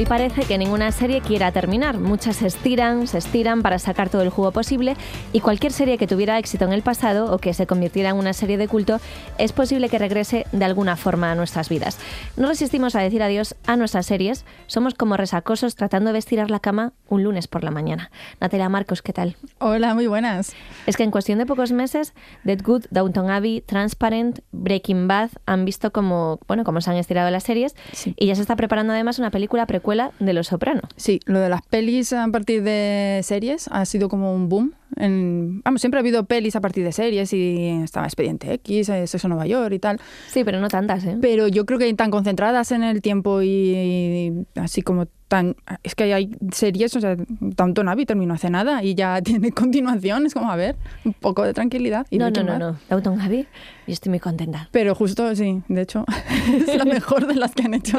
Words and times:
Hoy 0.00 0.06
parece 0.06 0.44
que 0.46 0.56
ninguna 0.56 0.92
serie 0.92 1.20
quiera 1.20 1.52
terminar. 1.52 1.98
Muchas 1.98 2.36
se 2.36 2.46
estiran, 2.46 3.06
se 3.06 3.18
estiran 3.18 3.60
para 3.60 3.78
sacar 3.78 4.08
todo 4.08 4.22
el 4.22 4.30
jugo 4.30 4.50
posible 4.50 4.96
y 5.34 5.40
cualquier 5.40 5.72
serie 5.72 5.98
que 5.98 6.06
tuviera 6.06 6.38
éxito 6.38 6.64
en 6.64 6.72
el 6.72 6.80
pasado 6.80 7.30
o 7.34 7.36
que 7.36 7.52
se 7.52 7.66
convirtiera 7.66 8.08
en 8.08 8.16
una 8.16 8.32
serie 8.32 8.56
de 8.56 8.66
culto 8.66 8.98
es 9.36 9.52
posible 9.52 9.90
que 9.90 9.98
regrese 9.98 10.46
de 10.52 10.64
alguna 10.64 10.96
forma 10.96 11.30
a 11.30 11.34
nuestras 11.34 11.68
vidas. 11.68 11.98
No 12.38 12.48
resistimos 12.48 12.94
a 12.94 13.02
decir 13.02 13.22
adiós 13.22 13.56
a 13.66 13.76
nuestras 13.76 14.06
series. 14.06 14.46
Somos 14.68 14.94
como 14.94 15.18
resacosos 15.18 15.74
tratando 15.74 16.14
de 16.14 16.18
estirar 16.20 16.50
la 16.50 16.60
cama 16.60 16.94
un 17.10 17.22
lunes 17.22 17.46
por 17.46 17.62
la 17.62 17.70
mañana. 17.70 18.10
Natalia 18.40 18.70
Marcos, 18.70 19.02
¿qué 19.02 19.12
tal? 19.12 19.36
Hola, 19.58 19.92
muy 19.92 20.06
buenas. 20.06 20.54
Es 20.86 20.96
que 20.96 21.02
en 21.02 21.10
cuestión 21.10 21.38
de 21.38 21.44
pocos 21.44 21.72
meses, 21.72 22.14
Dead 22.42 22.62
Good, 22.64 22.86
Downton 22.90 23.28
Abbey, 23.28 23.60
Transparent, 23.60 24.38
Breaking 24.52 25.08
Bad 25.08 25.28
han 25.44 25.66
visto 25.66 25.92
como, 25.92 26.40
bueno, 26.48 26.64
cómo 26.64 26.80
se 26.80 26.88
han 26.88 26.96
estirado 26.96 27.30
las 27.30 27.42
series 27.42 27.74
Sí. 27.92 28.14
y 28.16 28.28
ya 28.28 28.34
se 28.34 28.40
está 28.40 28.56
preparando 28.56 28.94
además 28.94 29.18
una 29.18 29.30
película 29.30 29.66
precuela 29.66 29.89
de 30.20 30.32
Los 30.32 30.48
Soprano. 30.48 30.82
Sí, 30.96 31.20
lo 31.24 31.40
de 31.40 31.48
las 31.48 31.62
pelis 31.62 32.12
a 32.12 32.26
partir 32.28 32.62
de 32.62 33.20
series 33.24 33.68
ha 33.72 33.84
sido 33.84 34.08
como 34.08 34.32
un 34.34 34.48
boom. 34.48 34.74
En, 35.00 35.62
vamos, 35.62 35.80
siempre 35.80 35.98
ha 35.98 36.02
habido 36.02 36.24
pelis 36.24 36.56
a 36.56 36.60
partir 36.60 36.84
de 36.84 36.92
series 36.92 37.32
y 37.32 37.68
estaba 37.82 38.06
Expediente 38.06 38.52
X, 38.54 38.88
eh, 38.88 39.06
Sexo 39.06 39.28
Nueva 39.28 39.46
York 39.46 39.72
y 39.72 39.78
tal. 39.78 40.00
Sí, 40.28 40.44
pero 40.44 40.60
no 40.60 40.68
tantas, 40.68 41.04
¿eh? 41.04 41.16
Pero 41.20 41.48
yo 41.48 41.66
creo 41.66 41.78
que 41.78 41.92
tan 41.94 42.10
concentradas 42.10 42.72
en 42.72 42.82
el 42.82 43.02
tiempo 43.02 43.42
y, 43.42 43.48
y 43.48 44.46
así 44.56 44.82
como 44.82 45.06
tan... 45.30 45.54
Es 45.84 45.94
que 45.94 46.12
hay 46.12 46.36
series, 46.52 46.94
o 46.96 47.00
sea, 47.00 47.14
Downton 47.16 47.88
Abbey 47.88 48.04
terminó 48.04 48.34
hace 48.34 48.50
nada 48.50 48.82
y 48.82 48.96
ya 48.96 49.22
tiene 49.24 49.52
continuación. 49.52 50.26
Es 50.26 50.34
como, 50.34 50.50
a 50.50 50.56
ver, 50.56 50.76
un 51.04 51.14
poco 51.14 51.44
de 51.44 51.54
tranquilidad. 51.54 52.06
Y 52.10 52.18
no, 52.18 52.30
no, 52.30 52.42
no, 52.42 52.58
no. 52.58 52.78
Downton 52.90 53.20
Abbey, 53.20 53.46
yo 53.86 53.92
estoy 53.92 54.10
muy 54.10 54.18
contenta. 54.18 54.68
Pero 54.72 54.94
justo, 54.94 55.34
sí, 55.36 55.62
de 55.68 55.82
hecho, 55.82 56.04
es 56.66 56.76
la 56.76 56.84
mejor 56.96 57.28
de 57.28 57.36
las 57.36 57.54
que 57.54 57.62
han 57.62 57.74
hecho. 57.74 57.98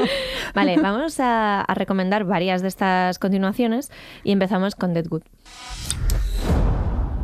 Vale, 0.53 0.77
vamos 0.77 1.19
a, 1.21 1.61
a 1.61 1.73
recomendar 1.73 2.25
varias 2.25 2.61
de 2.61 2.67
estas 2.67 3.17
continuaciones 3.17 3.89
y 4.25 4.33
empezamos 4.33 4.75
con 4.75 4.93
Deadwood. 4.93 5.23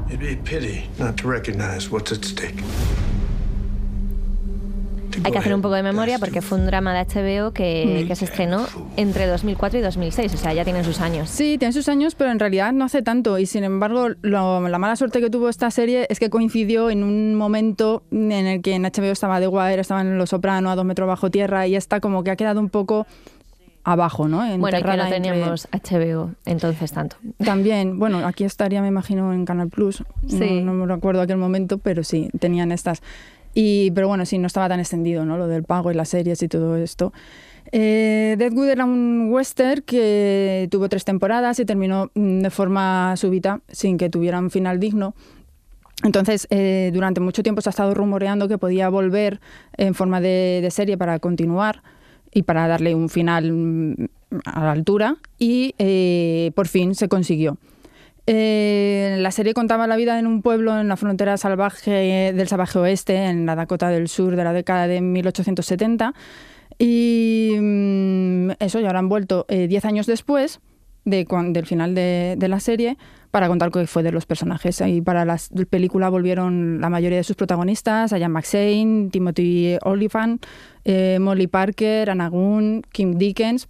It'd 0.10 0.20
be 0.20 0.34
a 0.34 0.38
pity 0.38 0.90
not 1.00 1.16
to 1.22 1.30
recognize 1.30 1.90
what's 1.92 2.12
at 2.12 2.24
stake. 2.24 2.56
To 5.12 5.20
Hay 5.24 5.32
que 5.32 5.38
hacer 5.40 5.54
un 5.54 5.62
poco 5.62 5.74
de 5.76 5.84
memoria 5.84 6.20
porque 6.20 6.42
fue 6.42 6.58
un 6.60 6.66
drama 6.66 6.94
de 6.94 7.00
HBO 7.06 7.52
que, 7.52 8.06
que 8.08 8.16
se 8.16 8.26
estrenó 8.26 8.66
entre 8.98 9.26
2004 9.26 9.80
y 9.80 9.82
2006, 9.82 10.34
o 10.34 10.38
sea, 10.38 10.54
ya 10.54 10.64
tienen 10.64 10.84
sus 10.84 11.00
años. 11.02 11.30
Sí, 11.30 11.58
tiene 11.58 11.74
sus 11.74 11.88
años, 11.90 12.14
pero 12.16 12.32
en 12.32 12.40
realidad 12.40 12.72
no 12.74 12.86
hace 12.86 13.02
tanto. 13.02 13.38
Y 13.40 13.46
sin 13.48 13.64
embargo, 13.64 14.10
lo- 14.22 14.68
la 14.68 14.78
mala 14.80 14.96
suerte 14.96 15.20
que 15.22 15.30
tuvo 15.30 15.50
esta 15.50 15.72
serie 15.72 16.06
es 16.10 16.20
que 16.20 16.30
coincidió 16.30 16.90
en 16.90 17.04
un 17.04 17.36
momento 17.36 18.04
en 18.12 18.32
el 18.32 18.62
que 18.62 18.76
en 18.76 18.84
HBO 18.84 19.12
estaba 19.12 19.40
The 19.40 19.48
Wire, 19.48 19.80
estaban 19.82 20.18
Los 20.18 20.30
Soprano, 20.30 20.70
a 20.70 20.76
dos 20.76 20.86
metros 20.86 21.08
bajo 21.08 21.32
tierra, 21.32 21.68
y 21.68 21.76
esta 21.76 22.00
como 22.00 22.24
que 22.24 22.32
ha 22.32 22.36
quedado 22.36 22.60
un 22.60 22.70
poco 22.70 23.08
abajo, 23.90 24.28
¿no? 24.28 24.38
Bueno, 24.40 24.54
y 24.54 24.58
que 24.58 24.58
no 24.60 24.68
Enterrada 24.68 25.04
entre- 25.16 25.32
teníamos 25.32 25.68
HBO 25.72 26.32
entonces 26.46 26.92
tanto. 26.92 27.16
También, 27.44 27.98
bueno, 28.00 28.26
aquí 28.28 28.44
estaría, 28.44 28.82
me 28.82 28.90
imagino, 28.90 29.32
en 29.34 29.46
Canal 29.46 29.70
Plus. 29.70 30.04
Sí. 30.28 30.62
No, 30.62 30.74
no 30.74 30.86
me 30.86 30.94
recuerdo 30.94 31.22
aquel 31.22 31.38
momento, 31.38 31.78
pero 31.78 32.04
sí, 32.04 32.30
tenían 32.40 32.74
estas. 32.74 33.02
Y, 33.54 33.92
pero 33.92 34.10
bueno, 34.10 34.26
sí, 34.26 34.38
no 34.40 34.48
estaba 34.48 34.68
tan 34.68 34.82
extendido, 34.82 35.24
¿no? 35.24 35.38
Lo 35.38 35.48
del 35.48 35.64
pago 35.64 35.90
y 35.90 35.96
las 35.96 36.10
series 36.10 36.44
y 36.44 36.50
todo 36.50 36.76
esto. 36.76 37.14
Eh, 37.72 38.36
Deadwood 38.38 38.68
era 38.70 38.84
un 38.84 39.30
western 39.32 39.82
que 39.82 40.68
tuvo 40.70 40.90
tres 40.90 41.06
temporadas 41.06 41.58
y 41.60 41.66
terminó 41.66 42.12
mm, 42.14 42.40
de 42.42 42.50
forma 42.50 43.16
súbita, 43.16 43.62
sin 43.70 43.98
que 43.98 44.10
tuviera 44.10 44.38
un 44.40 44.52
final 44.52 44.80
digno. 44.82 45.16
Entonces, 46.04 46.46
eh, 46.50 46.92
durante 46.94 47.22
mucho 47.22 47.42
tiempo 47.42 47.62
se 47.62 47.70
ha 47.70 47.72
estado 47.72 47.94
rumoreando 47.94 48.48
que 48.50 48.58
podía 48.58 48.90
volver 48.90 49.40
en 49.78 49.96
forma 49.96 50.20
de, 50.22 50.60
de 50.62 50.72
serie 50.72 50.98
para 50.98 51.20
continuar 51.20 51.82
y 52.34 52.44
para 52.44 52.68
darle 52.68 52.96
un 52.96 53.10
final 53.10 53.52
mm, 53.52 54.06
a 54.46 54.64
la 54.66 54.72
altura 54.72 55.18
y 55.38 55.74
eh, 55.78 56.52
por 56.56 56.68
fin 56.68 56.96
se 56.96 57.08
consiguió. 57.08 57.58
Eh, 58.30 59.16
la 59.20 59.32
serie 59.32 59.54
contaba 59.54 59.88
la 59.88 59.96
vida 59.96 60.20
en 60.20 60.28
un 60.28 60.42
pueblo 60.42 60.78
en 60.78 60.90
la 60.90 60.98
frontera 60.98 61.38
salvaje 61.38 62.34
del 62.34 62.48
salvaje 62.50 62.78
oeste, 62.78 63.16
en 63.16 63.46
la 63.46 63.56
Dakota 63.56 63.90
del 63.90 64.10
Sur 64.10 64.36
de 64.36 64.44
la 64.44 64.52
década 64.52 64.88
de 64.88 65.00
1870. 65.00 66.14
Y 66.78 67.56
mm, 67.60 68.52
eso, 68.60 68.80
ya 68.82 68.88
ahora 68.88 69.00
han 69.00 69.10
vuelto 69.10 69.46
eh, 69.48 69.68
10 69.68 69.86
años 69.86 70.06
después 70.06 70.60
del 71.08 71.66
final 71.66 71.96
de, 71.96 72.38
la 72.48 72.60
serie 72.60 72.98
para 73.32 73.48
contar 73.48 73.72
qué 73.72 73.88
fue 73.88 74.04
de 74.04 74.12
los 74.12 74.26
personajes. 74.26 74.82
Y 74.86 75.02
para 75.02 75.26
la 75.26 75.38
película 75.70 76.10
volvieron 76.10 76.82
la 76.82 76.90
mayoría 76.90 77.18
de 77.18 77.24
sus 77.24 77.36
protagonistas, 77.36 78.12
Ian 78.12 78.32
McShane, 78.32 79.10
Timothy 79.12 79.78
Olyphant, 79.84 80.46
eh, 80.86 81.18
Molly 81.20 81.48
Parker, 81.48 82.10
Anna 82.10 82.30
Gunn, 82.30 82.84
Kim 82.92 83.18
Dickens. 83.18 83.68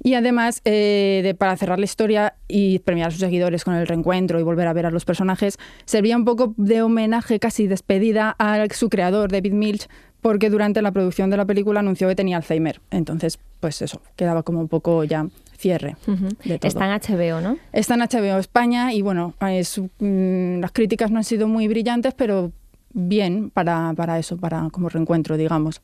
Y 0.00 0.14
además, 0.14 0.60
eh, 0.64 1.22
de, 1.24 1.34
para 1.34 1.56
cerrar 1.56 1.80
la 1.80 1.84
historia 1.84 2.34
y 2.46 2.78
premiar 2.80 3.08
a 3.08 3.10
sus 3.10 3.20
seguidores 3.20 3.64
con 3.64 3.74
el 3.74 3.86
reencuentro 3.86 4.38
y 4.38 4.44
volver 4.44 4.68
a 4.68 4.72
ver 4.72 4.86
a 4.86 4.92
los 4.92 5.04
personajes, 5.04 5.58
servía 5.86 6.16
un 6.16 6.24
poco 6.24 6.54
de 6.56 6.82
homenaje, 6.82 7.40
casi 7.40 7.66
despedida 7.66 8.36
a 8.38 8.64
su 8.70 8.90
creador, 8.90 9.32
David 9.32 9.54
Milch, 9.54 9.88
porque 10.20 10.50
durante 10.50 10.82
la 10.82 10.92
producción 10.92 11.30
de 11.30 11.36
la 11.36 11.44
película 11.44 11.80
anunció 11.80 12.08
que 12.08 12.14
tenía 12.14 12.36
Alzheimer. 12.36 12.80
Entonces, 12.90 13.38
pues 13.60 13.82
eso, 13.82 14.00
quedaba 14.16 14.42
como 14.42 14.60
un 14.60 14.68
poco 14.68 15.04
ya 15.04 15.26
cierre 15.56 15.96
de 16.44 16.58
todo. 16.58 16.68
Está 16.68 16.86
en 16.86 17.00
HBO, 17.00 17.40
¿no? 17.40 17.58
Está 17.72 17.94
en 17.94 18.00
HBO 18.00 18.38
España 18.38 18.92
y 18.92 19.02
bueno, 19.02 19.34
es, 19.40 19.80
mm, 19.98 20.60
las 20.60 20.72
críticas 20.72 21.10
no 21.10 21.18
han 21.18 21.24
sido 21.24 21.48
muy 21.48 21.68
brillantes, 21.68 22.14
pero 22.14 22.52
bien 22.92 23.50
para, 23.50 23.92
para 23.94 24.18
eso, 24.18 24.36
para 24.36 24.68
como 24.70 24.88
reencuentro, 24.88 25.36
digamos. 25.36 25.80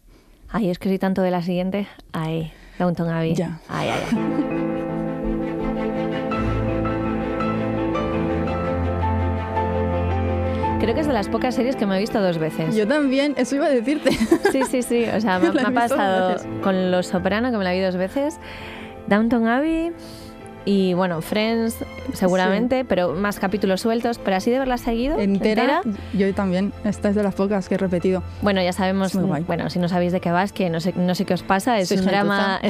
Ay, 0.48 0.70
es 0.70 0.78
que 0.78 0.88
soy 0.88 0.98
tanto 0.98 1.22
de 1.22 1.30
la 1.30 1.42
siguiente. 1.42 1.88
Ay, 2.12 2.52
Downton 2.78 3.08
Abbey. 3.08 3.34
Ya. 3.34 3.60
Ay, 3.68 3.88
ay, 3.88 4.02
ay. 4.12 4.64
Creo 10.84 10.94
que 10.94 11.00
es 11.00 11.06
de 11.06 11.14
las 11.14 11.30
pocas 11.30 11.54
series 11.54 11.76
que 11.76 11.86
me 11.86 11.96
he 11.96 11.98
visto 11.98 12.20
dos 12.20 12.36
veces. 12.36 12.76
Yo 12.76 12.86
también, 12.86 13.32
eso 13.38 13.56
iba 13.56 13.64
a 13.64 13.70
decirte. 13.70 14.10
Sí, 14.52 14.64
sí, 14.70 14.82
sí. 14.82 15.06
O 15.06 15.18
sea, 15.18 15.38
me, 15.54 15.62
ha 15.62 15.70
pasado 15.70 16.36
con 16.62 16.90
Los 16.90 17.06
Soprano, 17.06 17.50
que 17.50 17.56
me 17.56 17.64
la 17.64 17.72
vi 17.72 17.80
dos 17.80 17.96
veces. 17.96 18.38
Downton 19.06 19.48
Abbey. 19.48 19.92
Y 20.66 20.94
bueno, 20.94 21.20
Friends, 21.20 21.84
seguramente, 22.14 22.84
pero 22.84 23.12
más 23.14 23.38
capítulos 23.38 23.82
sueltos. 23.82 24.18
Pero 24.18 24.36
así 24.36 24.50
de 24.50 24.58
verla 24.58 24.78
seguido. 24.78 25.18
entera, 25.18 25.82
yo 26.14 26.32
también. 26.34 26.72
Esta 26.84 27.10
es 27.10 27.14
de 27.14 27.22
las 27.22 27.34
pocas 27.34 27.68
que 27.68 27.74
he 27.74 27.78
repetido. 27.78 28.22
Bueno, 28.40 28.62
ya 28.62 28.72
sabemos, 28.72 29.14
bueno, 29.46 29.68
si 29.68 29.78
no 29.78 29.88
sabéis 29.88 30.12
de 30.12 30.20
qué 30.20 30.30
vas, 30.30 30.52
que 30.52 30.70
no 30.70 30.80
sé, 30.80 30.94
no 30.96 31.14
sé 31.14 31.24
qué 31.24 31.34
os 31.34 31.42
pasa, 31.42 31.78
es 31.78 31.90
un 31.90 32.04
drama, 32.04 32.60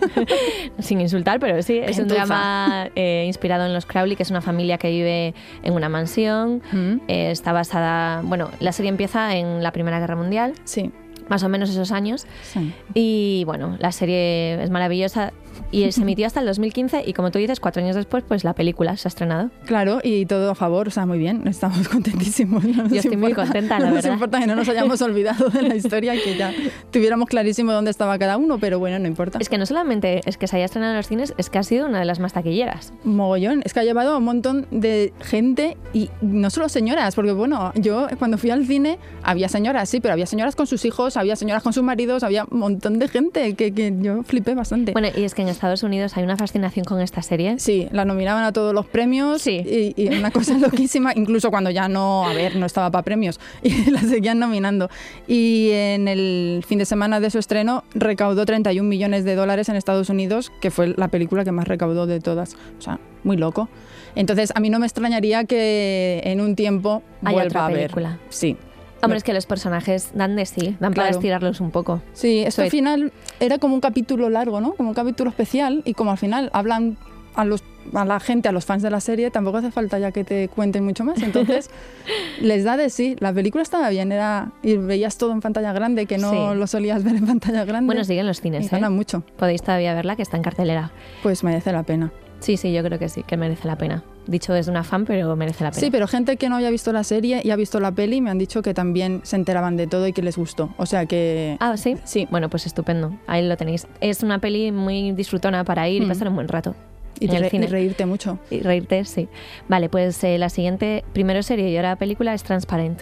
sin 0.78 1.00
insultar, 1.00 1.40
pero 1.40 1.62
sí, 1.62 1.78
es 1.78 1.98
un 1.98 2.08
drama 2.08 2.88
eh, 2.94 3.24
inspirado 3.26 3.66
en 3.66 3.72
los 3.72 3.86
Crowley, 3.86 4.16
que 4.16 4.22
es 4.22 4.30
una 4.30 4.40
familia 4.40 4.78
que 4.78 4.90
vive 4.90 5.34
en 5.62 5.72
una 5.74 5.88
mansión, 5.88 6.62
Mm, 6.72 7.00
eh, 7.08 7.30
está 7.30 7.52
basada, 7.52 8.20
bueno, 8.22 8.50
la 8.60 8.72
serie 8.72 8.88
empieza 8.88 9.34
en 9.36 9.62
la 9.62 9.72
Primera 9.72 9.98
Guerra 10.00 10.16
Mundial, 10.16 10.52
Sí, 10.64 10.90
más 11.28 11.42
o 11.42 11.48
menos 11.48 11.70
esos 11.70 11.92
años, 11.92 12.26
sí. 12.42 12.72
y 12.94 13.44
bueno, 13.46 13.76
la 13.78 13.92
serie 13.92 14.62
es 14.62 14.70
maravillosa 14.70 15.32
y 15.70 15.90
se 15.92 16.02
emitió 16.02 16.26
hasta 16.26 16.40
el 16.40 16.46
2015 16.46 17.02
y 17.06 17.12
como 17.12 17.30
tú 17.30 17.38
dices, 17.38 17.60
cuatro 17.60 17.82
años 17.82 17.96
después, 17.96 18.24
pues 18.26 18.44
la 18.44 18.54
película 18.54 18.96
se 18.96 19.08
ha 19.08 19.10
estrenado. 19.10 19.50
Claro, 19.66 20.00
y 20.02 20.26
todo 20.26 20.50
a 20.50 20.54
favor, 20.54 20.88
o 20.88 20.90
sea, 20.90 21.06
muy 21.06 21.18
bien, 21.18 21.46
estamos 21.46 21.88
contentísimos. 22.14 22.64
no 22.64 22.88
Yo 22.88 22.96
estoy 22.96 23.16
muy 23.16 23.30
importa- 23.30 23.52
contenta, 23.52 23.78
la 23.78 23.86
no 23.88 23.94
verdad. 23.94 24.10
nos 24.10 24.14
importa 24.16 24.40
que 24.40 24.46
no 24.46 24.56
nos 24.56 24.68
hayamos 24.68 25.00
olvidado 25.02 25.48
de 25.50 25.62
la 25.62 25.74
historia, 25.74 26.14
que 26.14 26.36
ya 26.36 26.52
tuviéramos 26.90 27.28
clarísimo 27.28 27.72
dónde 27.72 27.90
estaba 27.90 28.18
cada 28.18 28.36
uno, 28.36 28.58
pero 28.58 28.78
bueno, 28.78 28.98
no 28.98 29.06
importa. 29.06 29.38
Es 29.40 29.48
que 29.48 29.58
no 29.58 29.66
solamente 29.66 30.20
es 30.26 30.36
que 30.36 30.46
se 30.46 30.56
haya 30.56 30.64
estrenado 30.64 30.92
en 30.92 30.96
los 30.98 31.06
cines, 31.06 31.34
es 31.38 31.50
que 31.50 31.58
ha 31.58 31.62
sido 31.62 31.86
una 31.86 31.98
de 32.00 32.04
las 32.04 32.18
más 32.20 32.32
taquilleras. 32.32 32.92
Mogollón, 33.04 33.62
es 33.64 33.74
que 33.74 33.80
ha 33.80 33.84
llevado 33.84 34.12
a 34.14 34.18
un 34.18 34.24
montón 34.24 34.66
de 34.70 35.12
gente 35.20 35.76
y 35.92 36.10
no 36.22 36.50
solo 36.50 36.68
señoras, 36.68 37.14
porque 37.14 37.32
bueno, 37.32 37.72
yo 37.76 38.06
cuando 38.18 38.38
fui 38.38 38.50
al 38.50 38.66
cine 38.66 38.98
había 39.22 39.48
señoras, 39.48 39.88
sí, 39.88 40.00
pero 40.00 40.12
había 40.12 40.26
señoras 40.26 40.56
con 40.56 40.66
sus 40.66 40.84
hijos, 40.84 41.16
había 41.16 41.36
señoras 41.36 41.62
con 41.62 41.72
sus 41.72 41.82
maridos, 41.82 42.22
había 42.22 42.44
un 42.50 42.58
montón 42.58 42.98
de 42.98 43.08
gente 43.08 43.54
que, 43.54 43.72
que 43.72 43.94
yo 44.00 44.22
flipé 44.22 44.54
bastante. 44.54 44.92
Bueno, 44.92 45.08
y 45.16 45.24
es 45.24 45.34
que 45.34 45.42
en 45.42 45.48
Estados 45.50 45.82
Unidos 45.82 46.16
hay 46.16 46.24
una 46.24 46.36
fascinación 46.36 46.84
con 46.84 47.00
esta 47.00 47.22
serie. 47.22 47.58
Sí, 47.58 47.88
la 47.92 48.04
nominaban 48.04 48.44
a 48.44 48.52
todos 48.52 48.72
los 48.74 48.86
premios 48.86 49.42
Sí. 49.42 49.62
y, 49.96 50.02
y 50.02 50.08
una 50.08 50.30
cosa 50.30 50.54
loquísima, 50.58 51.12
incluso 51.14 51.50
cuando 51.50 51.70
ya 51.70 51.88
no, 51.88 52.24
a 52.28 52.32
ver, 52.32 52.56
no 52.56 52.66
estaba 52.66 52.90
para 52.90 53.02
premios 53.02 53.38
y 53.62 53.90
la 53.90 54.00
seguían 54.00 54.38
nominando. 54.38 54.88
Y 55.26 55.70
en 55.72 56.08
el 56.08 56.64
fin 56.66 56.78
de 56.78 56.84
semana 56.84 57.20
de 57.20 57.30
su 57.30 57.38
estreno 57.38 57.84
recaudó 57.94 58.46
31 58.46 58.88
millones 58.88 59.24
de 59.24 59.34
dólares 59.34 59.68
en 59.68 59.76
Estados 59.76 60.08
Unidos, 60.08 60.52
que 60.60 60.70
fue 60.70 60.94
la 60.96 61.08
película 61.08 61.44
que 61.44 61.52
más 61.52 61.68
recaudó 61.68 62.06
de 62.06 62.20
todas. 62.20 62.54
O 62.78 62.82
sea, 62.82 62.98
muy 63.24 63.36
loco. 63.36 63.68
Entonces, 64.14 64.52
a 64.54 64.60
mí 64.60 64.70
no 64.70 64.78
me 64.78 64.86
extrañaría 64.86 65.44
que 65.44 66.20
en 66.24 66.40
un 66.40 66.56
tiempo 66.56 67.02
Haya 67.22 67.32
vuelva 67.32 67.66
otra 67.66 67.66
a 67.66 67.68
ver. 67.70 67.92
Sí. 68.28 68.56
Hombre, 69.02 69.18
es 69.18 69.24
que 69.24 69.32
los 69.32 69.46
personajes 69.46 70.10
dan 70.14 70.36
de 70.36 70.46
sí, 70.46 70.76
dan 70.80 70.94
para 70.94 71.08
estirarlos 71.08 71.60
un 71.60 71.70
poco. 71.70 72.02
Sí, 72.12 72.40
esto 72.46 72.62
al 72.62 72.70
final 72.70 73.12
era 73.40 73.58
como 73.58 73.74
un 73.74 73.80
capítulo 73.80 74.28
largo, 74.30 74.60
¿no? 74.60 74.74
Como 74.74 74.90
un 74.90 74.94
capítulo 74.94 75.30
especial 75.30 75.82
y 75.84 75.94
como 75.94 76.10
al 76.10 76.18
final 76.18 76.50
hablan 76.52 76.96
a 77.34 77.44
los 77.44 77.62
a 77.94 78.04
la 78.04 78.20
gente, 78.20 78.48
a 78.48 78.52
los 78.52 78.66
fans 78.66 78.82
de 78.82 78.90
la 78.90 79.00
serie, 79.00 79.30
tampoco 79.30 79.56
hace 79.56 79.70
falta 79.70 79.98
ya 79.98 80.12
que 80.12 80.22
te 80.22 80.48
cuenten 80.48 80.84
mucho 80.84 81.02
más. 81.02 81.22
Entonces, 81.22 81.70
les 82.40 82.62
da 82.62 82.76
de 82.76 82.90
sí. 82.90 83.16
La 83.20 83.32
película 83.32 83.62
estaba 83.62 83.88
bien, 83.88 84.12
era 84.12 84.52
y 84.62 84.76
veías 84.76 85.16
todo 85.16 85.32
en 85.32 85.40
pantalla 85.40 85.72
grande, 85.72 86.04
que 86.06 86.18
no 86.18 86.30
Sí. 86.30 86.58
lo 86.58 86.66
solías 86.66 87.02
ver 87.02 87.16
en 87.16 87.26
pantalla 87.26 87.64
grande. 87.64 87.86
Bueno, 87.86 88.04
siguen 88.04 88.26
los 88.26 88.38
y 88.40 88.42
cines, 88.42 88.66
¿eh? 88.66 88.68
gana 88.72 88.90
mucho. 88.90 89.22
Podéis 89.38 89.62
todavía 89.62 89.94
verla, 89.94 90.14
que 90.14 90.22
está 90.22 90.36
en 90.36 90.42
cartelera. 90.42 90.92
Pues 91.22 91.42
merece 91.42 91.72
la 91.72 91.82
pena. 91.82 92.12
Sí, 92.40 92.56
sí, 92.58 92.72
yo 92.72 92.82
creo 92.82 92.98
que 92.98 93.08
sí, 93.08 93.22
que 93.22 93.36
merece 93.38 93.66
la 93.66 93.76
pena. 93.76 94.04
Dicho 94.26 94.52
desde 94.52 94.70
una 94.70 94.84
fan, 94.84 95.06
pero 95.06 95.34
merece 95.34 95.64
la 95.64 95.70
pena. 95.70 95.80
Sí, 95.80 95.90
pero 95.90 96.06
gente 96.06 96.36
que 96.36 96.48
no 96.48 96.56
había 96.56 96.70
visto 96.70 96.92
la 96.92 97.02
serie 97.04 97.40
y 97.42 97.50
ha 97.50 97.56
visto 97.56 97.80
la 97.80 97.90
peli 97.90 98.20
me 98.20 98.30
han 98.30 98.38
dicho 98.38 98.62
que 98.62 98.74
también 98.74 99.20
se 99.24 99.36
enteraban 99.36 99.76
de 99.76 99.86
todo 99.86 100.06
y 100.06 100.12
que 100.12 100.22
les 100.22 100.36
gustó. 100.36 100.72
O 100.76 100.86
sea 100.86 101.06
que 101.06 101.56
Ah, 101.58 101.76
¿sí? 101.76 101.96
Sí. 102.04 102.28
Bueno, 102.30 102.48
pues 102.50 102.66
estupendo. 102.66 103.18
Ahí 103.26 103.46
lo 103.46 103.56
tenéis. 103.56 103.86
Es 104.00 104.22
una 104.22 104.38
peli 104.38 104.70
muy 104.72 105.12
disfrutona 105.12 105.64
para 105.64 105.88
ir 105.88 106.02
y 106.02 106.06
Mm. 106.06 106.08
pasar 106.08 106.28
un 106.28 106.34
buen 106.36 106.48
rato. 106.48 106.74
y, 107.18 107.24
en 107.26 107.30
te 107.32 107.36
el 107.36 107.42
re- 107.42 107.50
cine. 107.50 107.64
y 107.66 107.68
reírte 107.68 108.06
mucho. 108.06 108.38
Y 108.50 108.60
reírte, 108.60 109.04
sí. 109.04 109.28
Vale, 109.68 109.88
pues 109.90 110.22
eh, 110.24 110.38
la 110.38 110.48
siguiente, 110.48 111.04
primero 111.12 111.42
serie 111.42 111.68
y 111.70 111.76
ahora 111.76 111.96
película 111.96 112.32
es 112.32 112.42
Transparent. 112.42 112.98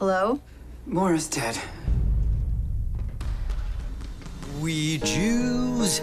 Hello? 0.00 0.38
Mora's 0.86 1.30
dead. 1.30 1.54
We 4.60 4.98
Jews 5.02 6.02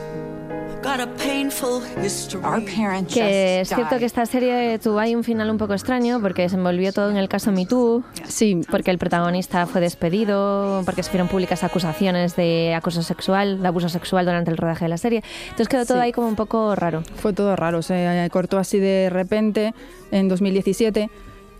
Que 3.08 3.62
es 3.62 3.68
cierto 3.68 3.90
died. 3.90 4.00
que 4.00 4.06
esta 4.06 4.26
serie 4.26 4.80
tuvo 4.80 4.98
ahí 5.00 5.16
un 5.16 5.24
final 5.24 5.50
un 5.52 5.58
poco 5.58 5.74
extraño 5.74 6.20
porque 6.22 6.50
se 6.50 6.56
envolvió 6.56 6.92
todo 6.92 7.10
en 7.12 7.18
el 7.18 7.30
caso 7.30 7.52
Me 7.52 7.66
Too, 7.68 8.04
Sí, 8.28 8.62
porque 8.70 8.90
el 8.92 8.98
protagonista 8.98 9.68
fue 9.68 9.80
despedido, 9.82 10.82
porque 10.86 11.04
se 11.04 11.10
fueron 11.12 11.28
públicas 11.28 11.64
acusaciones 11.64 12.36
de 12.36 12.74
acoso 12.74 13.04
sexual, 13.04 13.62
de 13.62 13.68
abuso 13.68 13.90
sexual 13.90 14.26
durante 14.26 14.50
el 14.50 14.58
rodaje 14.58 14.86
de 14.86 14.90
la 14.90 14.98
serie. 14.98 15.24
Entonces 15.46 15.68
quedó 15.70 15.86
todo 15.86 15.98
Sí. 16.00 16.04
ahí 16.06 16.12
como 16.12 16.28
un 16.28 16.36
poco 16.36 16.76
raro. 16.76 17.04
fue 17.16 17.34
todo 17.34 17.56
raro. 17.56 17.82
Se 17.84 18.28
cortó 18.32 18.58
así 18.58 18.80
de 18.80 19.10
repente 19.12 19.74
en 20.12 20.28
2017. 20.30 21.10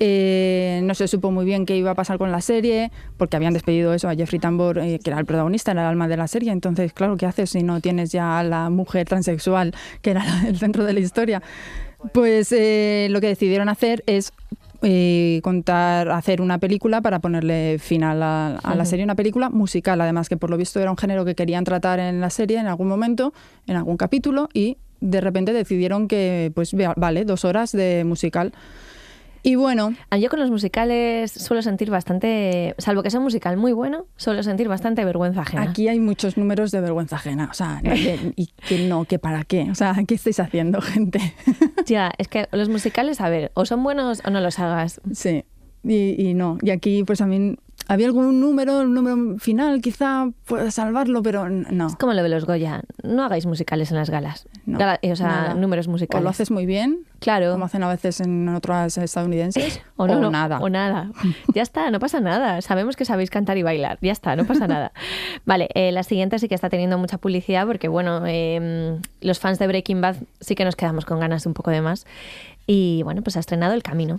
Eh, 0.04 0.82
no 0.84 0.96
se 0.96 1.08
supo 1.08 1.30
muy 1.30 1.46
bien 1.46 1.68
qué 1.68 1.78
iba 1.78 1.92
a 1.92 1.94
pasar 1.94 2.18
con 2.18 2.32
la 2.32 2.42
serie, 2.42 2.92
porque 3.18 3.36
habían 3.36 3.54
despedido 3.54 3.94
eso 3.94 4.10
a 4.10 4.16
Jeffrey 4.16 4.40
Tambor, 4.40 4.80
eh, 4.80 4.98
que 4.98 5.12
era 5.12 5.20
el 5.20 5.28
protagonista, 5.28 5.74
era 5.74 5.84
el 5.84 5.90
alma 5.90 6.08
de 6.08 6.18
la 6.18 6.28
serie. 6.28 6.52
Entonces, 6.52 6.92
claro, 6.92 7.18
¿qué 7.18 7.28
haces 7.28 7.52
si 7.52 7.62
no 7.62 7.82
tienes 7.82 8.12
ya 8.12 8.40
a 8.40 8.44
la 8.44 8.72
mujer 8.72 9.08
transexual, 9.08 9.76
que 10.02 10.10
era 10.10 10.24
el 10.48 10.58
centro 10.58 10.86
de 10.86 10.94
la 10.94 11.02
historia? 11.02 11.44
Pues 12.16 12.52
eh, 12.52 13.10
lo 13.12 13.22
que 13.22 13.28
decidieron 13.28 13.70
hacer 13.70 14.04
es 14.08 14.34
eh, 14.82 15.40
contar, 15.44 16.10
hacer 16.10 16.42
una 16.42 16.58
película 16.58 17.02
para 17.02 17.20
ponerle 17.20 17.78
final 17.78 18.24
a, 18.24 18.56
a 18.56 18.74
la 18.74 18.86
serie, 18.86 19.06
una 19.06 19.14
película 19.14 19.52
musical, 19.52 20.02
además 20.02 20.30
que 20.30 20.36
por 20.36 20.50
lo 20.50 20.58
visto 20.58 20.80
era 20.80 20.90
un 20.90 20.98
género 20.98 21.26
que 21.26 21.36
querían 21.36 21.64
tratar 21.64 22.00
en 22.00 22.22
la 22.22 22.32
serie 22.32 22.58
en 22.58 22.66
algún 22.66 22.88
momento, 22.88 23.34
en 23.68 23.76
algún 23.76 23.98
capítulo, 23.98 24.50
y 24.52 24.78
de 25.00 25.22
repente 25.22 25.54
decidieron 25.54 26.08
que, 26.08 26.52
pues 26.56 26.74
vale, 26.96 27.24
dos 27.24 27.46
horas 27.46 27.72
de 27.72 28.04
musical. 28.04 28.52
Y 29.44 29.56
bueno, 29.56 29.94
Ah, 30.10 30.18
Yo 30.18 30.30
con 30.30 30.40
los 30.40 30.52
musicales 30.52 31.32
suelo 31.32 31.62
sentir 31.62 31.90
bastante, 31.90 32.76
salvo 32.78 33.02
que 33.04 33.10
sea 33.10 33.20
un 33.20 33.24
musical 33.26 33.58
muy 33.58 33.74
bueno, 33.74 34.06
suelo 34.16 34.44
sentir 34.44 34.68
bastante 34.68 35.04
vergüenza 35.06 35.42
ajena. 35.42 35.64
aquí 35.64 35.88
hay 35.88 36.00
muchos 36.00 36.38
números 36.38 36.72
de 36.72 36.82
vergüenza 36.82 37.16
ajena, 37.16 37.48
o 37.50 37.54
sea, 37.54 37.82
y 38.36 38.48
que 38.68 38.88
no, 38.88 39.06
que 39.06 39.18
para 39.20 39.44
qué, 39.44 39.70
o 39.72 39.76
sea, 39.76 39.96
¿qué 40.08 40.16
estáis 40.16 40.40
haciendo, 40.40 40.80
gente? 40.82 41.34
Ya, 41.86 42.12
es 42.18 42.28
que 42.28 42.48
los 42.52 42.70
musicales, 42.70 43.20
a 43.22 43.30
ver, 43.30 43.52
o 43.56 43.66
son 43.66 43.84
buenos 43.84 44.22
o 44.26 44.30
no 44.30 44.42
los 44.42 44.60
hagas. 44.60 45.02
Sí, 45.12 45.44
y, 45.84 46.22
y 46.30 46.34
no. 46.36 46.58
Y 46.62 46.70
aquí, 46.70 47.04
pues 47.04 47.22
a 47.22 47.26
mí, 47.26 47.56
había 47.94 48.06
algún 48.08 48.40
número, 48.40 48.80
un 48.82 48.94
número 48.94 49.38
final, 49.40 49.82
quizá 49.82 50.30
pueda 50.46 50.72
salvarlo, 50.72 51.22
pero 51.22 51.50
no. 51.50 51.88
Es 51.88 51.96
como 51.96 52.14
lo 52.14 52.24
de 52.24 52.30
los 52.30 52.46
Goya. 52.46 52.82
No 53.04 53.24
hagáis 53.26 53.46
musicales 53.46 53.92
en 53.92 53.98
las 53.98 54.10
galas. 54.10 54.48
no, 54.66 54.78
Gala- 54.80 55.00
o 55.04 55.16
sea, 55.16 55.28
nada. 55.28 55.54
números 55.56 55.88
musicales. 55.88 56.22
O 56.22 56.24
lo 56.24 56.30
haces 56.30 56.52
muy 56.52 56.66
bien, 56.66 57.00
Claro. 57.20 57.52
como 57.52 57.66
hacen 57.66 57.84
a 57.84 57.90
veces 57.90 58.22
en 58.22 58.48
otras 58.50 58.98
estadounidenses, 58.98 59.82
O, 59.98 60.08
no, 60.08 60.20
no, 60.20 60.32
nada. 60.32 60.60
O 60.60 60.70
nada. 60.70 61.12
Ya 61.54 61.62
está, 61.64 61.92
no 61.92 62.00
pasa 62.00 62.20
nada. 62.22 62.62
Sabemos 62.62 62.96
que 62.96 63.04
sabéis 63.06 63.30
cantar 63.30 63.58
y 63.58 63.64
bailar. 63.64 63.98
Ya 64.02 64.12
está, 64.14 64.36
no 64.36 64.46
pasa 64.46 64.68
nada. 64.68 64.92
Vale, 65.46 65.68
eh, 65.76 65.92
la 65.92 66.04
siguiente 66.04 66.40
sí 66.40 66.48
que 66.48 66.56
está 66.56 66.70
teniendo 66.70 66.98
mucha 66.98 67.18
publicidad 67.18 67.68
porque, 67.68 67.88
bueno, 67.90 68.24
eh, 68.26 68.98
los 69.22 69.40
fans 69.40 69.60
de 69.60 69.68
Breaking 69.68 70.00
Bad 70.02 70.16
sí 70.40 70.56
que 70.56 70.64
nos 70.66 70.76
quedamos 70.76 71.04
con 71.06 71.20
ganas 71.20 71.44
de 71.44 71.50
un 71.50 71.54
poco 71.54 71.72
de 71.72 71.82
más. 71.82 72.06
Y 72.68 73.02
bueno, 73.04 73.22
pues 73.22 73.36
ha 73.38 73.42
estrenado 73.42 73.74
El 73.74 73.84
Camino. 73.84 74.16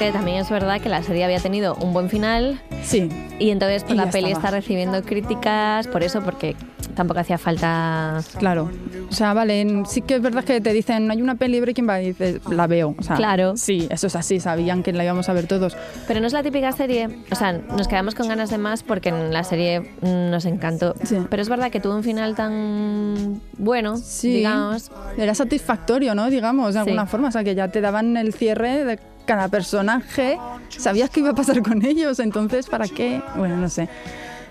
Aunque 0.00 0.16
también 0.16 0.38
es 0.38 0.48
verdad 0.48 0.80
que 0.80 0.88
la 0.88 1.02
serie 1.02 1.24
había 1.24 1.40
tenido 1.40 1.74
un 1.74 1.92
buen 1.92 2.08
final 2.08 2.58
Sí, 2.82 3.10
y 3.38 3.50
entonces 3.50 3.82
pues, 3.82 3.92
Y 3.92 3.96
la 3.98 4.06
peli 4.10 4.28
estaba. 4.28 4.46
está 4.46 4.50
recibiendo 4.58 5.02
críticas 5.02 5.86
por 5.88 6.02
eso, 6.02 6.22
porque 6.22 6.56
tampoco 6.94 7.20
hacía 7.20 7.36
falta... 7.36 8.20
claro. 8.38 8.70
O 9.10 9.12
sea, 9.12 9.34
vale, 9.34 9.82
sí 9.86 10.00
que 10.00 10.14
es 10.16 10.22
verdad 10.22 10.42
que 10.44 10.60
te 10.62 10.72
dicen, 10.72 11.10
hay 11.10 11.20
una 11.20 11.34
peli 11.34 11.60
Breaking 11.60 11.86
Bad 11.86 12.00
y 12.00 12.06
dices, 12.06 12.40
la 12.48 12.66
veo. 12.66 12.94
O 12.98 13.02
sea, 13.02 13.16
Claro. 13.16 13.56
Sí, 13.56 13.86
eso 13.90 14.06
es 14.06 14.16
así, 14.16 14.40
sabían 14.40 14.82
que 14.82 14.92
la 14.94 15.04
íbamos 15.04 15.28
a 15.28 15.34
ver 15.34 15.46
todos. 15.46 15.76
Pero 16.08 16.20
no 16.20 16.26
es 16.26 16.32
la 16.32 16.42
típica 16.42 16.72
serie, 16.72 17.08
o 17.30 17.34
sea, 17.34 17.52
nos 17.52 17.86
quedamos 17.86 18.14
con 18.14 18.26
ganas 18.28 18.48
de 18.50 18.56
más 18.58 18.82
porque 18.82 19.10
en 19.10 19.32
la 19.34 19.44
serie 19.44 19.92
nos 20.02 20.46
encantó. 20.46 20.94
Sí. 21.04 21.18
Pero 21.28 21.42
es 21.42 21.48
verdad 21.50 21.70
que 21.70 21.80
tuvo 21.80 21.94
un 21.94 22.02
final 22.04 22.34
tan 22.34 23.40
bueno, 23.58 23.96
Sí. 23.98 24.32
digamos. 24.32 24.90
Era 25.18 25.34
satisfactorio, 25.34 26.14
¿no? 26.14 26.30
Digamos, 26.30 26.68
de 26.68 26.72
Sí. 26.82 26.88
alguna 26.88 27.06
forma. 27.06 27.28
O 27.28 27.32
sea, 27.32 27.44
que 27.44 27.54
ya 27.54 27.68
te 27.68 27.80
daban 27.82 28.16
el 28.16 28.32
cierre 28.32 28.84
de 28.84 28.98
cada 29.24 29.48
personaje. 29.48 30.38
Sabías 30.68 31.10
qué 31.10 31.20
iba 31.20 31.30
a 31.30 31.34
pasar 31.34 31.62
con 31.62 31.84
ellos, 31.86 32.18
entonces, 32.20 32.66
¿para 32.66 32.88
qué? 32.88 33.22
Bueno, 33.36 33.56
no 33.56 33.68
sé. 33.68 33.88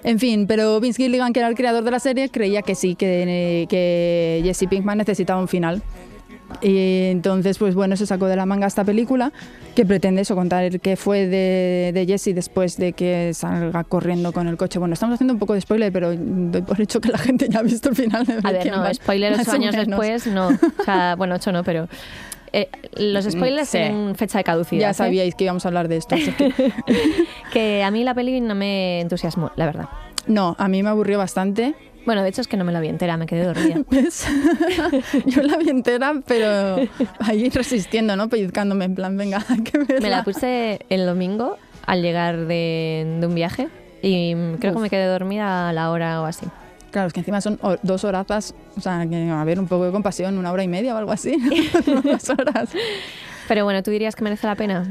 En 0.03 0.19
fin, 0.19 0.47
pero 0.47 0.79
Vince 0.79 1.03
Gilligan, 1.03 1.33
que 1.33 1.39
era 1.39 1.49
el 1.49 1.55
creador 1.55 1.83
de 1.83 1.91
la 1.91 1.99
serie, 1.99 2.29
creía 2.29 2.61
que 2.61 2.75
sí, 2.75 2.95
que, 2.95 3.65
que 3.69 4.41
Jesse 4.43 4.67
Pinkman 4.69 4.97
necesitaba 4.97 5.41
un 5.41 5.47
final. 5.47 5.83
Y 6.61 7.09
entonces, 7.11 7.57
pues 7.57 7.75
bueno, 7.75 7.95
se 7.95 8.05
sacó 8.05 8.25
de 8.25 8.35
la 8.35 8.45
manga 8.45 8.65
esta 8.65 8.83
película 8.83 9.31
que 9.75 9.85
pretende 9.85 10.21
eso, 10.21 10.35
contar 10.35 10.63
el 10.63 10.79
qué 10.79 10.95
fue 10.95 11.27
de, 11.27 11.91
de 11.93 12.05
Jesse 12.07 12.33
después 12.33 12.75
de 12.77 12.93
que 12.93 13.31
salga 13.33 13.83
corriendo 13.83 14.33
con 14.33 14.47
el 14.47 14.57
coche. 14.57 14.79
Bueno, 14.79 14.93
estamos 14.93 15.15
haciendo 15.15 15.33
un 15.33 15.39
poco 15.39 15.53
de 15.53 15.61
spoiler, 15.61 15.91
pero 15.91 16.15
doy 16.15 16.61
por 16.63 16.81
hecho 16.81 16.99
que 16.99 17.09
la 17.09 17.17
gente 17.17 17.47
ya 17.49 17.59
ha 17.59 17.63
visto 17.63 17.89
el 17.89 17.95
final 17.95 18.25
de 18.25 18.39
A 18.43 18.51
ver, 18.51 18.71
no, 18.71 18.93
spoiler 18.93 19.33
ocho 19.39 19.51
años 19.51 19.75
menos. 19.75 19.87
después, 19.87 20.27
no. 20.27 20.47
O 20.47 20.83
sea, 20.83 21.15
bueno, 21.15 21.35
ocho 21.35 21.51
no, 21.51 21.63
pero... 21.63 21.87
eh, 22.53 22.69
los 22.97 23.25
spoilers 23.25 23.69
Sí. 23.69 23.77
tienen 23.79 24.15
fecha 24.15 24.37
de 24.39 24.43
caducidad. 24.43 24.81
Ya 24.81 24.89
¿eh? 24.91 24.93
sabíais 24.93 25.35
que 25.35 25.43
íbamos 25.45 25.65
a 25.65 25.69
hablar 25.69 25.87
de 25.87 25.97
esto. 25.97 26.15
así 26.15 26.31
que- 26.31 26.53
Que 27.53 27.83
a 27.83 27.91
mí 27.91 28.03
la 28.03 28.13
peli 28.13 28.41
no 28.41 28.55
me 28.55 29.01
entusiasmó, 29.01 29.51
la 29.55 29.65
verdad. 29.65 29.89
No, 30.27 30.55
a 30.59 30.67
mí 30.67 30.83
me 30.83 30.89
aburrió 30.89 31.17
bastante. 31.17 31.73
Bueno, 32.05 32.23
de 32.23 32.29
hecho 32.29 32.41
es 32.41 32.47
que 32.47 32.57
no 32.57 32.63
me 32.63 32.71
la 32.71 32.79
vi 32.79 32.87
entera, 32.87 33.17
me 33.17 33.25
quedé 33.25 33.43
dormida. 33.45 33.81
¿Ves? 33.89 34.25
Yo 35.25 35.41
la 35.43 35.57
vi 35.57 35.69
entera, 35.69 36.13
pero 36.25 36.77
ahí 37.19 37.49
resistiendo, 37.49 38.15
¿no? 38.15 38.29
Pellizcándome 38.29 38.85
en 38.85 38.95
plan, 38.95 39.17
venga, 39.17 39.43
que 39.63 39.77
verla. 39.79 39.99
Me 40.01 40.09
la 40.09 40.23
puse 40.23 40.79
el 40.89 41.05
domingo 41.05 41.57
al 41.85 42.01
llegar 42.01 42.45
de, 42.47 43.17
de 43.19 43.27
un 43.27 43.35
viaje 43.35 43.67
y 44.01 44.33
creo 44.59 44.73
que 44.73 44.79
me 44.79 44.89
quedé 44.89 45.05
dormida 45.07 45.69
a 45.69 45.73
la 45.73 45.91
hora 45.91 46.21
o 46.21 46.25
así. 46.25 46.45
Claro, 46.91 47.07
es 47.07 47.13
que 47.13 47.19
encima 47.19 47.41
son 47.41 47.59
dos 47.83 48.03
horazas, 48.03 48.53
o 48.77 48.81
sea, 48.81 49.05
que 49.09 49.29
a 49.29 49.43
ver, 49.43 49.59
un 49.59 49.67
poco 49.67 49.85
de 49.85 49.91
compasión, 49.91 50.37
una 50.37 50.51
hora 50.51 50.63
y 50.63 50.67
media 50.67 50.95
o 50.95 50.97
algo 50.97 51.11
así. 51.11 51.35
dos 52.03 52.29
horas. 52.29 52.69
Pero 53.47 53.63
bueno, 53.63 53.81
¿tú 53.81 53.89
dirías 53.89 54.15
que 54.15 54.23
merece 54.23 54.45
la 54.45 54.53
pena? 54.53 54.87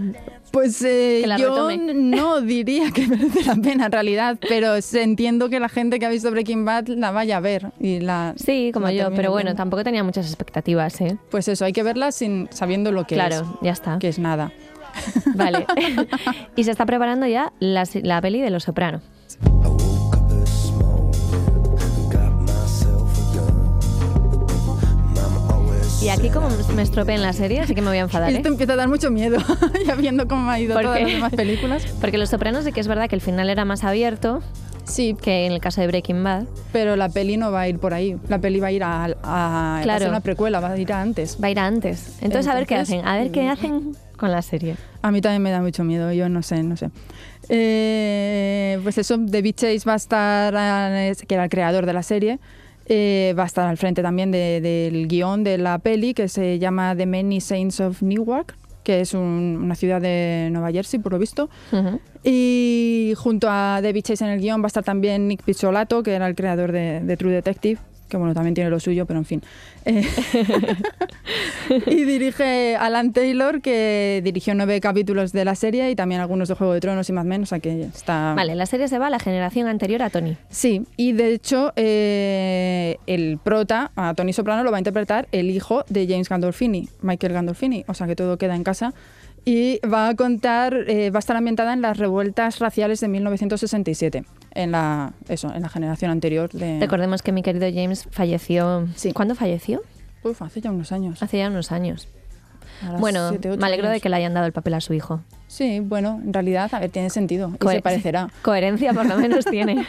Pues 0.51 0.83
eh, 0.83 1.23
la 1.27 1.37
yo 1.37 1.51
retome. 1.51 1.77
no 1.95 2.41
diría 2.41 2.91
que 2.91 3.07
merece 3.07 3.45
la 3.45 3.55
pena 3.55 3.87
en 3.87 3.93
realidad, 3.93 4.37
pero 4.49 4.75
entiendo 4.95 5.49
que 5.49 5.61
la 5.61 5.69
gente 5.69 6.01
que 6.01 6.07
ha 6.07 6.09
visto 6.09 6.29
Breaking 6.33 6.65
Bad 6.65 6.89
la 6.89 7.13
vaya 7.13 7.37
a 7.37 7.41
ver 7.41 7.71
y 7.79 8.01
la 8.01 8.35
Sí, 8.37 8.71
como 8.75 8.87
la 8.87 8.93
yo, 8.93 9.11
pero 9.15 9.31
bueno, 9.31 9.49
viendo. 9.51 9.57
tampoco 9.63 9.85
tenía 9.85 10.03
muchas 10.03 10.27
expectativas, 10.27 11.01
¿eh? 11.01 11.17
Pues 11.31 11.47
eso, 11.47 11.65
hay 11.65 11.73
que 11.73 11.85
verla 11.85 12.11
sin 12.11 12.49
sabiendo 12.51 12.91
lo 12.91 13.05
que 13.07 13.15
Claro, 13.15 13.59
ya 13.63 13.71
está. 13.71 13.95
es, 13.95 13.99
que 14.01 14.09
es 14.09 14.19
nada. 14.19 14.51
Vale. 15.37 15.65
y 16.57 16.65
se 16.65 16.73
está 16.73 16.85
preparando 16.85 17.27
ya 17.29 17.53
la, 17.61 17.85
la 18.03 18.21
peli 18.21 18.41
de 18.41 18.51
Los 18.51 18.65
Soprano. 18.65 19.03
Y 26.01 26.11
aquí 26.11 26.31
como 26.31 26.49
me 26.77 26.83
estropeé 26.83 27.19
la 27.19 27.33
serie, 27.33 27.61
así 27.61 27.75
que 27.75 27.83
me 27.83 27.89
voy 27.89 27.99
a 27.99 28.03
enfadar, 28.03 28.31
¿eh? 28.33 28.37
Esto 28.37 28.49
empieza 28.49 28.75
a 28.75 28.77
dar 28.77 28.89
mucho 28.89 29.11
miedo, 29.11 29.39
ya 29.87 29.95
viendo 29.97 30.29
cómo 30.29 30.49
ha 30.51 30.61
ido 30.61 30.75
¿Por 30.75 30.83
todas 30.85 30.99
qué? 30.99 31.05
las 31.05 31.13
demás 31.13 31.33
películas. 31.33 31.87
Porque 32.01 32.19
Los 32.19 32.29
Sopranos 32.31 32.65
sí 32.65 32.73
que 32.73 32.81
es 32.81 32.87
verdad 32.87 33.09
que 33.09 33.17
el 33.17 33.21
final 33.21 33.51
era 33.51 33.65
más 33.65 33.83
abierto 33.85 34.41
Sí, 34.85 35.15
que 35.21 35.45
en 35.45 35.53
el 35.53 35.61
caso 35.61 35.83
de 35.83 35.87
Breaking 35.89 36.25
Bad. 36.25 36.45
pero 36.73 36.97
la 36.97 37.11
peli 37.11 37.37
no 37.37 37.51
va 37.53 37.63
a 37.63 37.69
ir 37.69 37.79
por 37.79 37.93
ahí. 37.93 38.17
La 38.29 38.39
peli 38.39 38.59
va 38.59 38.69
a 38.69 38.73
ir 38.73 38.83
a, 38.85 39.05
a, 39.05 39.09
va 39.23 39.79
a 39.81 39.83
Claro. 39.83 39.99
ser 40.01 40.09
una 40.09 40.21
precuela, 40.21 40.61
va 40.61 40.71
a 40.71 40.79
ir 40.79 40.91
a 40.93 41.03
antes. 41.03 41.37
Va 41.43 41.49
a 41.49 41.51
ir 41.51 41.59
a 41.59 41.67
antes. 41.67 42.17
Entonces, 42.23 42.47
a 42.51 42.55
ver 42.55 42.67
qué 42.67 42.75
Entonces, 42.77 42.97
hacen. 43.01 43.07
A 43.07 43.19
ver 43.19 43.31
qué 43.31 43.49
hacen 43.51 43.95
con 44.17 44.31
la 44.31 44.41
serie. 44.41 44.77
A 45.03 45.11
mí 45.11 45.21
también 45.21 45.43
me 45.43 45.51
da 45.51 45.61
mucho 45.61 45.85
miedo, 45.85 46.11
yo 46.13 46.31
no 46.31 46.43
sé, 46.43 46.63
no 46.63 46.77
sé. 46.79 46.89
Eh, 47.51 48.79
pues 48.83 48.97
eso, 48.97 49.17
David 49.19 49.55
Chase 49.57 49.81
va 49.87 49.93
a 49.93 49.97
estar, 49.97 50.55
eh, 50.57 51.13
que 51.27 51.35
era 51.35 51.45
el 51.45 51.51
creador 51.51 51.85
de 51.85 51.93
la 51.93 52.03
serie, 52.03 52.39
eh, 52.89 53.35
va 53.39 53.43
a 53.45 53.47
estar 53.47 53.67
al 53.69 53.77
frente 53.77 54.03
también 54.03 54.31
de- 54.31 54.61
del 54.61 55.07
guion 55.09 55.45
de 55.45 55.59
la 55.59 55.79
peli 55.79 56.15
que 56.15 56.29
se 56.29 56.59
llama 56.59 56.95
The 56.97 57.07
Many 57.07 57.41
Saints 57.41 57.81
of 57.81 58.03
Newark, 58.03 58.57
que 58.83 59.01
es 59.03 59.13
un- 59.15 59.61
una 59.63 59.75
ciudad 59.75 60.01
de 60.01 60.49
Nueva 60.51 60.73
Jersey, 60.73 60.99
por 60.99 61.13
lo 61.13 61.19
visto. 61.19 61.51
Y 62.25 63.13
junto 63.17 63.49
a 63.51 63.81
David 63.83 64.03
Chase 64.03 64.25
en 64.25 64.31
el 64.31 64.41
guion 64.41 64.61
va 64.63 64.67
a 64.67 64.69
estar 64.69 64.85
también 64.85 65.29
Nick 65.29 65.43
Pizzolato, 65.43 66.03
que 66.03 66.13
era 66.15 66.27
el 66.27 66.35
creador 66.35 66.73
de, 66.73 67.01
de 67.01 67.17
True 67.17 67.33
Detective, 67.33 67.79
que 68.09 68.17
bueno, 68.17 68.35
también 68.35 68.55
tiene 68.55 68.71
lo 68.71 68.81
suyo, 68.81 69.07
pero 69.07 69.19
en 69.19 69.25
fin. 69.25 69.43
Eh, 69.85 70.07
y 71.87 72.05
dirige 72.05 72.77
Alan 72.77 73.13
Taylor, 73.13 73.61
que 73.61 74.21
dirigió 74.25 74.55
nueve 74.55 74.81
capítulos 74.81 75.33
de 75.33 75.45
la 75.45 75.55
serie 75.55 75.91
y 75.91 75.97
también 75.97 76.21
algunos 76.21 76.49
de 76.49 76.55
Juego 76.55 76.73
de 76.73 76.81
Tronos 76.81 77.09
y 77.09 77.13
Mad 77.13 77.25
Men, 77.25 77.43
o 77.43 77.47
sea 77.47 77.61
que 77.61 77.83
está... 77.83 78.35
Vale, 78.35 78.55
la 78.55 78.67
serie 78.67 78.89
se 78.89 78.99
va 78.99 79.09
a 79.09 79.11
la 79.11 79.19
generación 79.19 79.69
anterior 79.69 80.03
a 80.03 80.11
Tony. 80.11 80.37
Sí, 80.49 80.85
y 80.97 81.13
de 81.13 81.33
hecho 81.33 81.73
eh, 81.77 82.97
el 83.07 83.39
prota, 83.43 83.93
a 83.97 84.15
Tony 84.15 84.33
Soprano, 84.33 84.65
lo 84.65 84.71
va 84.71 84.79
a 84.79 84.81
interpretar 84.81 85.29
el 85.33 85.51
hijo 85.51 85.85
de 85.89 86.07
James 86.07 86.29
Gandolfini, 86.29 86.89
Michael 87.03 87.33
Gandolfini, 87.33 87.85
o 87.87 87.95
sea 87.95 88.07
que 88.07 88.17
todo 88.17 88.39
queda 88.39 88.57
en 88.57 88.65
casa. 88.65 88.95
Y 89.45 89.81
va 89.87 90.09
a 90.09 90.15
contar, 90.15 90.75
eh, 90.89 91.11
va 91.11 91.19
a 91.19 91.21
estar 91.21 91.37
ambientada 91.37 91.73
en 91.73 91.81
las 91.81 91.97
revueltas 91.97 92.59
raciales 92.59 93.01
de 93.01 93.09
1967, 93.09 94.25
en 94.63 94.73
la, 94.73 95.13
eso, 95.29 95.53
en 95.55 95.63
la 95.63 95.69
generación 95.69 96.11
anterior 96.11 96.51
de... 96.51 96.79
Recordemos 96.81 97.23
que 97.23 97.33
mi 97.33 97.43
querido 97.43 97.67
James 97.73 98.07
falleció. 98.11 98.87
Sí. 98.97 99.13
¿Cuándo 99.13 99.35
falleció? 99.35 99.83
Uf, 100.25 100.43
hace 100.43 100.61
ya 100.61 100.71
unos 100.71 100.93
años. 100.93 101.23
Hace 101.23 101.39
ya 101.39 101.49
unos 101.49 101.73
años. 101.73 102.09
Bueno, 103.01 103.31
siete, 103.31 103.57
me 103.57 103.67
alegro 103.67 103.87
de 103.89 103.95
años. 103.95 104.03
que 104.03 104.09
le 104.09 104.17
hayan 104.17 104.35
dado 104.35 104.47
el 104.47 104.53
papel 104.53 104.75
a 104.75 104.81
su 104.81 104.95
hijo. 104.95 105.21
Sí, 105.49 105.81
bueno, 105.81 106.21
en 106.25 106.33
realidad, 106.33 106.69
a 106.73 106.79
ver, 106.79 106.91
tiene 106.91 107.11
sentido 107.11 107.51
y 107.61 107.69
se 107.69 107.81
parecerá. 107.83 108.29
Coherencia 108.43 108.93
por 108.93 109.05
lo 109.07 109.17
menos 109.17 109.45
tiene. 109.47 109.85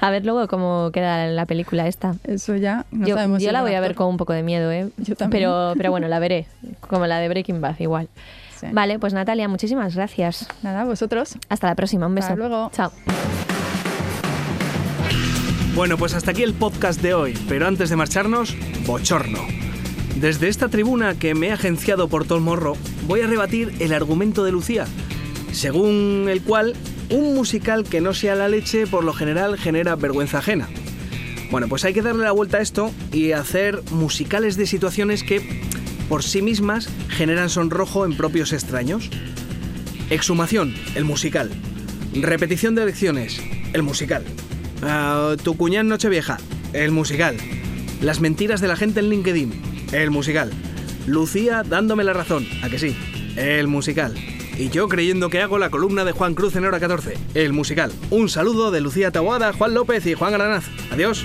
A 0.00 0.10
ver 0.10 0.26
luego 0.26 0.46
cómo 0.48 0.90
queda 0.92 1.26
la 1.28 1.46
película 1.46 1.86
esta. 1.86 2.16
Eso 2.24 2.56
ya 2.56 2.84
no 2.90 3.06
yo 3.06 3.14
sabemos. 3.14 3.40
yo 3.42 3.48
si 3.48 3.52
la 3.52 3.62
voy 3.62 3.72
a 3.74 3.80
ver 3.80 3.92
actor- 3.92 3.96
con 3.96 4.08
un 4.08 4.16
poco 4.18 4.32
de 4.34 4.42
miedo, 4.42 4.70
¿eh? 4.70 4.90
Yo 4.98 5.14
también. 5.16 5.30
Pero, 5.42 5.72
pero 5.78 5.90
bueno, 5.92 6.08
la 6.08 6.18
veré. 6.18 6.46
Como 6.88 7.06
la 7.06 7.20
de 7.20 7.28
Breaking 7.28 7.60
Bad, 7.62 7.78
igual. 7.78 8.08
Sí. 8.58 8.66
Vale, 8.70 8.98
pues 8.98 9.14
Natalia, 9.14 9.48
muchísimas 9.48 9.94
gracias. 9.94 10.46
Nada, 10.62 10.84
vosotros. 10.84 11.36
Hasta 11.48 11.68
la 11.68 11.74
próxima. 11.74 12.06
Un 12.06 12.16
beso. 12.16 12.26
Hasta 12.28 12.36
luego. 12.36 12.70
Chao. 12.74 12.90
Bueno, 15.74 15.96
pues 15.96 16.14
hasta 16.14 16.32
aquí 16.32 16.42
el 16.42 16.54
podcast 16.54 17.00
de 17.00 17.14
hoy, 17.14 17.38
pero 17.48 17.66
antes 17.68 17.90
de 17.90 17.96
marcharnos, 17.96 18.56
bochorno. 18.86 19.38
Desde 20.16 20.48
esta 20.48 20.68
tribuna 20.68 21.14
que 21.14 21.34
me 21.34 21.46
he 21.46 21.52
agenciado 21.52 22.08
por 22.08 22.26
Tol 22.26 22.40
Morro, 22.40 22.76
voy 23.06 23.20
a 23.20 23.28
rebatir 23.28 23.72
el 23.78 23.92
argumento 23.92 24.42
de 24.42 24.50
Lucía, 24.50 24.86
según 25.52 26.26
el 26.28 26.42
cual 26.42 26.74
un 27.08 27.34
musical 27.34 27.84
que 27.84 28.00
no 28.00 28.14
sea 28.14 28.34
la 28.34 28.48
leche 28.48 28.88
por 28.88 29.04
lo 29.04 29.12
general 29.12 29.56
genera 29.56 29.94
vergüenza 29.94 30.38
ajena. 30.38 30.68
Bueno, 31.52 31.68
pues 31.68 31.84
hay 31.84 31.94
que 31.94 32.02
darle 32.02 32.24
la 32.24 32.32
vuelta 32.32 32.58
a 32.58 32.62
esto 32.62 32.90
y 33.12 33.32
hacer 33.32 33.80
musicales 33.92 34.56
de 34.56 34.66
situaciones 34.66 35.22
que, 35.22 35.62
por 36.08 36.24
sí 36.24 36.42
mismas, 36.42 36.88
generan 37.08 37.48
sonrojo 37.48 38.04
en 38.04 38.16
propios 38.16 38.52
extraños. 38.52 39.08
Exhumación, 40.10 40.74
el 40.96 41.04
musical. 41.04 41.50
Repetición 42.12 42.74
de 42.74 42.86
lecciones, 42.86 43.40
el 43.72 43.84
musical. 43.84 44.24
Ah, 44.82 45.36
tu 45.42 45.56
cuñán 45.56 45.88
Nochevieja, 45.88 46.38
el 46.72 46.90
musical. 46.90 47.36
Las 48.00 48.20
mentiras 48.20 48.60
de 48.60 48.68
la 48.68 48.76
gente 48.76 49.00
en 49.00 49.10
LinkedIn, 49.10 49.88
el 49.92 50.10
musical. 50.10 50.50
Lucía 51.06 51.62
dándome 51.62 52.04
la 52.04 52.12
razón, 52.12 52.46
a 52.62 52.68
que 52.68 52.78
sí, 52.78 52.96
el 53.36 53.66
musical. 53.66 54.14
Y 54.56 54.68
yo 54.70 54.88
creyendo 54.88 55.30
que 55.30 55.40
hago 55.40 55.58
la 55.58 55.70
columna 55.70 56.04
de 56.04 56.12
Juan 56.12 56.34
Cruz 56.34 56.56
en 56.56 56.64
hora 56.64 56.80
14, 56.80 57.16
el 57.34 57.52
musical. 57.52 57.92
Un 58.10 58.28
saludo 58.28 58.70
de 58.70 58.80
Lucía 58.80 59.10
Taboada, 59.10 59.52
Juan 59.52 59.74
López 59.74 60.06
y 60.06 60.14
Juan 60.14 60.32
Granaz. 60.32 60.64
Adiós. 60.90 61.24